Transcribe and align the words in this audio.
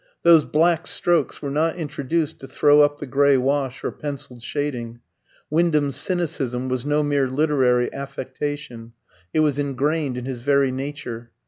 Those 0.23 0.45
black 0.45 0.87
strokes 0.87 1.43
were 1.43 1.51
not 1.51 1.75
introduced 1.75 2.39
to 2.39 2.47
throw 2.47 2.81
up 2.81 2.97
the 2.99 3.05
grey 3.05 3.37
wash 3.37 3.83
or 3.83 3.91
pencilled 3.91 4.41
shading; 4.41 4.99
Wyndham's 5.51 5.97
cynicism 5.97 6.69
was 6.69 6.83
no 6.83 7.03
mere 7.03 7.27
literary 7.29 7.93
affectation, 7.93 8.93
it 9.31 9.41
was 9.41 9.59
engrained 9.59 10.17
in 10.17 10.25
his 10.25 10.41
very 10.41 10.71
nature. 10.71 11.29